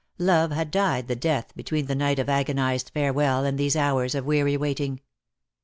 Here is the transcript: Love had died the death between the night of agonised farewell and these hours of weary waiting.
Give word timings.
Love 0.17 0.49
had 0.49 0.71
died 0.71 1.07
the 1.07 1.15
death 1.15 1.53
between 1.55 1.85
the 1.85 1.93
night 1.93 2.17
of 2.17 2.27
agonised 2.27 2.89
farewell 2.91 3.45
and 3.45 3.59
these 3.59 3.75
hours 3.75 4.15
of 4.15 4.25
weary 4.25 4.57
waiting. 4.57 4.99